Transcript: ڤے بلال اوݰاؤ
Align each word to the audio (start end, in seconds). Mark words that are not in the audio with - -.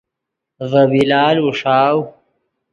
ڤے 0.69 0.81
بلال 0.91 1.35
اوݰاؤ 1.43 1.99